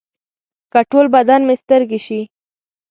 [0.71, 2.21] که ټول بدن مې سترګې شي.